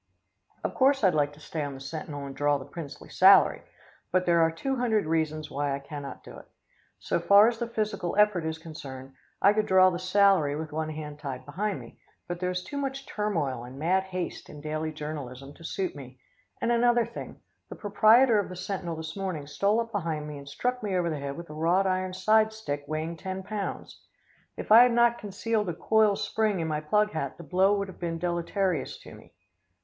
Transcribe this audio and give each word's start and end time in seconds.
"Of 0.63 0.73
course 0.73 1.03
I 1.03 1.09
would 1.09 1.13
like 1.15 1.31
to 1.33 1.39
stay 1.39 1.61
on 1.61 1.75
the 1.75 1.79
Sentinel 1.79 2.25
and 2.25 2.35
draw 2.35 2.57
the 2.57 2.65
princely 2.65 3.07
salary, 3.07 3.61
but 4.11 4.25
there 4.25 4.41
are 4.41 4.49
two 4.49 4.77
hundred 4.77 5.05
reasons 5.05 5.51
why 5.51 5.75
I 5.75 5.79
cannot 5.79 6.23
do 6.23 6.35
it. 6.39 6.47
So 6.97 7.19
far 7.19 7.47
as 7.47 7.59
the 7.59 7.67
physical 7.67 8.15
effort 8.17 8.43
is 8.43 8.57
concerned, 8.57 9.13
I 9.43 9.53
could 9.53 9.67
draw 9.67 9.91
the 9.91 9.99
salary 9.99 10.55
with 10.55 10.71
one 10.71 10.89
hand 10.89 11.19
tied 11.19 11.45
behind 11.45 11.79
me, 11.79 11.99
but 12.27 12.39
there 12.39 12.49
is 12.49 12.63
too 12.63 12.77
much 12.77 13.05
turmoil 13.05 13.63
and 13.63 13.77
mad 13.77 14.01
haste 14.05 14.49
in 14.49 14.59
daily 14.59 14.91
journalism 14.91 15.53
to 15.53 15.63
suit 15.63 15.95
me, 15.95 16.19
and 16.59 16.71
another 16.71 17.05
thing, 17.05 17.39
the 17.69 17.75
proprietor 17.75 18.39
of 18.39 18.49
the 18.49 18.55
Sentinel 18.55 18.95
this 18.95 19.15
morning 19.15 19.45
stole 19.45 19.79
up 19.79 19.91
behind 19.91 20.27
me 20.27 20.39
and 20.39 20.49
struck 20.49 20.81
me 20.81 20.95
over 20.95 21.11
the 21.11 21.19
head 21.19 21.37
with 21.37 21.51
a 21.51 21.53
wrought 21.53 21.85
iron 21.85 22.13
side 22.15 22.51
stick 22.51 22.83
weighing 22.87 23.15
ten 23.17 23.43
pounds. 23.43 24.01
If 24.57 24.71
I 24.71 24.81
had 24.81 24.93
not 24.93 25.19
concealed 25.19 25.69
a 25.69 25.75
coil 25.75 26.15
spring 26.15 26.59
in 26.59 26.67
my 26.67 26.81
plug 26.81 27.11
hat, 27.11 27.37
the 27.37 27.43
blow 27.43 27.77
would 27.77 27.87
have 27.87 27.99
been 27.99 28.17
deleterious 28.17 28.97
to 29.01 29.13
me. 29.13 29.33